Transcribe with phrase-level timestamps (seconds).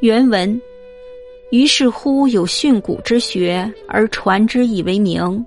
[0.00, 0.60] 原文：
[1.50, 5.44] 于是乎有训诂之学而传之以为名，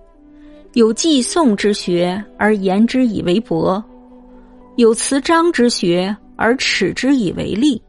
[0.73, 3.83] 有寄诵之学而言之以为博，
[4.75, 7.81] 有辞章之学而耻之以为利。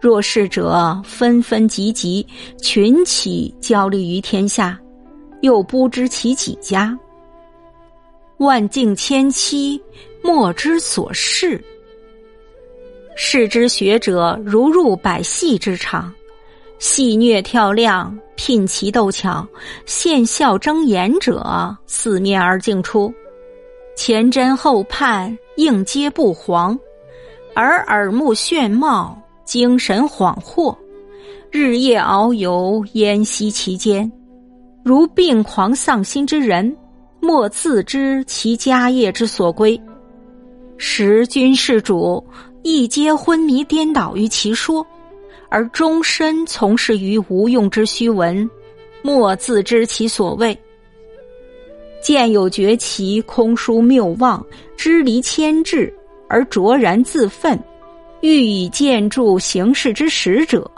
[0.00, 2.26] 若是者纷纷集集，
[2.62, 4.80] 群起交立于天下，
[5.42, 6.98] 又不知其几家。
[8.38, 9.78] 万境千期，
[10.22, 11.62] 莫之所适。
[13.14, 16.12] 世之学者，如入百戏之场，
[16.78, 19.46] 戏谑跳亮，聘奇斗巧，
[19.86, 23.12] 献笑争言者，四面而竞出，
[23.96, 26.78] 前真后盼，应接不黄，
[27.54, 29.16] 而耳目眩貌。
[29.46, 30.72] 精神恍惚，
[31.50, 34.08] 日夜遨游，烟息其间，
[34.84, 36.76] 如病狂丧心之人，
[37.18, 39.80] 莫自知其家业之所归。
[40.76, 42.24] 时君事主
[42.62, 44.86] 亦皆昏迷颠倒于其说，
[45.48, 48.48] 而终身从事于无用之虚文，
[49.02, 50.56] 莫自知其所谓。
[52.02, 54.44] 见有绝奇空疏谬妄，
[54.76, 55.92] 支离牵制，
[56.28, 57.58] 而卓然自奋。
[58.22, 60.70] 欲以建筑形式之使者，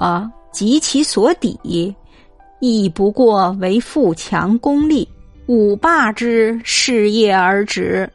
[0.52, 1.92] 及其所抵，
[2.60, 5.08] 亦不过为富强功利、
[5.46, 8.08] 五霸之事业而止。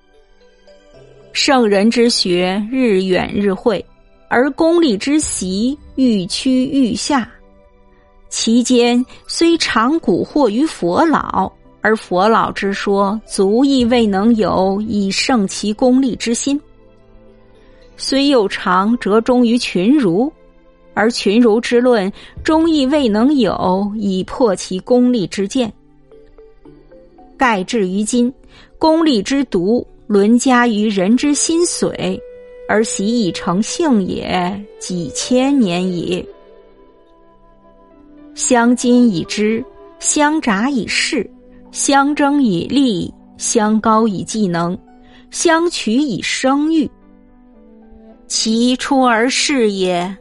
[1.40, 3.86] 圣人之学日远日晦，
[4.28, 7.32] 而功利之习愈趋愈下。
[8.28, 11.50] 其间虽常蛊惑于佛老，
[11.82, 16.60] 而佛老之说足亦未能有以胜其功利之心。
[17.98, 20.34] 虽又常折中于群儒，
[20.96, 22.12] 而群儒之论
[22.44, 25.72] 终亦未能有以破其功利之见。
[27.38, 28.34] 盖至于今，
[28.80, 32.18] 功利之毒沦加于人之心髓，
[32.70, 36.26] 而习以成性也，几千年矣。
[38.34, 39.64] 相今以知，
[40.00, 41.30] 相札以事，
[41.72, 44.78] 相争以利，相高以技能，
[45.30, 46.90] 相取以声誉。
[48.28, 50.16] 其出而事也，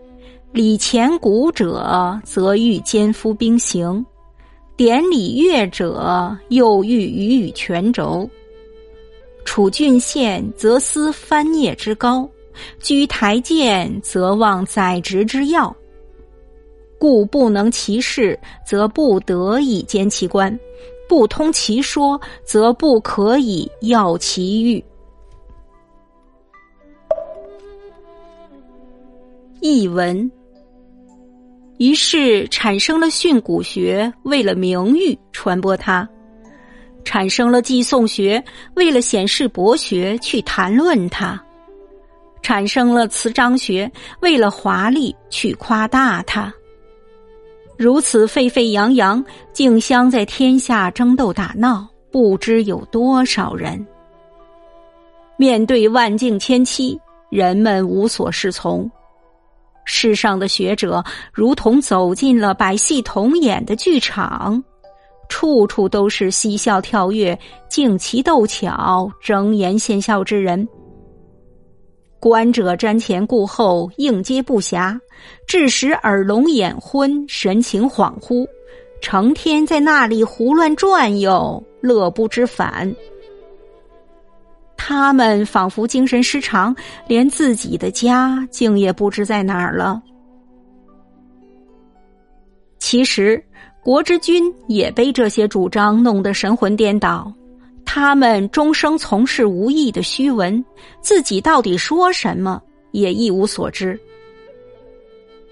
[0.50, 4.04] 礼前鼓者，则欲兼夫兵行；
[4.76, 8.28] 典礼乐者，又欲予以权轴。
[9.46, 12.28] 处郡县，则思藩业之高；
[12.80, 15.74] 居台谏，则望宰执之要。
[16.98, 20.52] 故不能其事，则不得以兼其官；
[21.08, 24.84] 不通其说，则不可以要其欲。
[29.60, 30.30] 译文，
[31.78, 36.06] 于是产生了训诂学，为了名誉传播它；
[37.06, 38.42] 产生了寄诵学，
[38.74, 41.38] 为了显示博学去谈论它；
[42.42, 43.90] 产生了词章学，
[44.20, 46.52] 为了华丽去夸大它。
[47.78, 53.86] 如此沸沸扬扬，竞相在天下争斗打闹，不知有多少人。
[55.36, 57.00] 面对万境千期，
[57.30, 58.90] 人们无所适从。
[59.84, 64.60] 世上的学者如同走进了百戏同演的剧场，
[65.28, 67.38] 处处都是嬉笑跳跃、
[67.68, 70.66] 竞奇斗巧、争言献笑之人。
[72.18, 74.98] 观者瞻前顾后，应接不暇，
[75.46, 78.46] 致使耳聋眼昏、神情恍惚，
[79.00, 82.92] 成天在那里胡乱转悠，乐不知返。
[84.76, 86.74] 他们仿佛精神失常，
[87.06, 90.00] 连自己的家竟也不知在哪儿了。
[92.78, 93.42] 其实，
[93.86, 97.32] 国之君也被这些主张弄得神魂颠倒。
[97.84, 100.64] 他们终生从事无益的虚文，
[101.00, 102.60] 自己到底说什么
[102.90, 103.96] 也一无所知。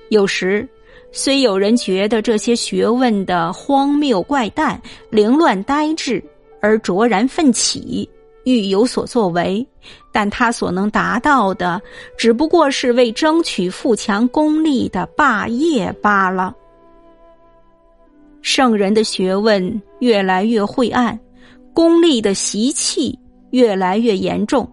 [0.08, 0.68] 有时，
[1.12, 6.20] 虽有人觉得这些学问的荒谬怪诞、凌乱呆滞，
[6.60, 8.10] 而卓然奋起。
[8.42, 9.64] 欲有所作为，
[10.12, 11.80] 但他所能达到的，
[12.18, 16.52] 只不过是为争取富强功利的霸业罢了。
[18.44, 21.18] 圣人的学问越来越晦暗，
[21.72, 23.18] 功利的习气
[23.52, 24.70] 越来越严重。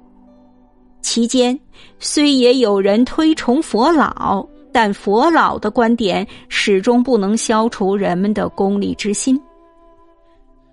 [1.02, 1.58] 其间
[1.98, 9.42] 虽也有人推崇佛老，但佛老的观点始终不能消除人们的功利之心。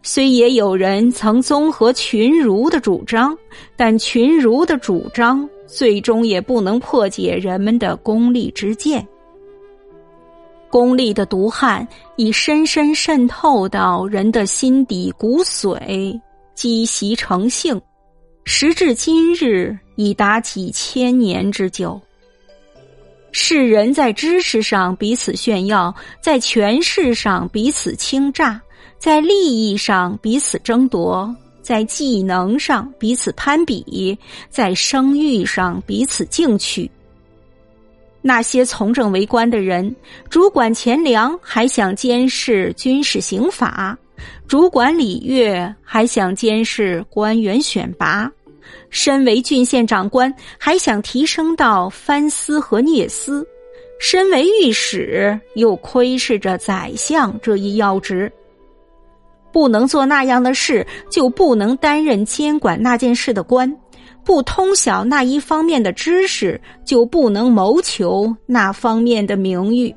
[0.02, 3.38] 虽也有人曾综合群儒的主张，
[3.76, 9.06] 但群儒的主张最终也不能破解人们的功利之见。
[10.70, 11.86] 功利的毒害
[12.16, 16.20] 已深深渗透到人的心底骨髓，
[16.54, 17.80] 积习成性，
[18.44, 22.00] 时至今日已达几千年之久。
[23.30, 28.58] 世人在知识上彼此炫耀，在权势上彼此倾轧，
[28.98, 34.18] 在利益上彼此争夺，在技能上彼此攀比，
[34.48, 36.90] 在声誉上彼此竞取。
[38.20, 39.94] 那些从政为官的人，
[40.28, 43.96] 主管钱粮，还想监视军事刑法；
[44.46, 48.28] 主管礼乐，还想监视官员选拔；
[48.90, 53.42] 身为郡县长官，还想提升到藩司和聂司；
[54.00, 58.30] 身为御史，又窥视着宰相这一要职。
[59.50, 63.74] 不能做那样的事，就不能担任监管那件事的官。
[64.28, 69.96] 不通晓那一方面的知识，就不能谋求那方面的名誉。